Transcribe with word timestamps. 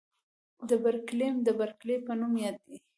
د 0.69 0.71
برکیلیم 0.83 1.35
د 1.47 1.49
برکلي 1.59 1.95
په 2.05 2.11
نوم 2.19 2.33
دی. 2.63 2.77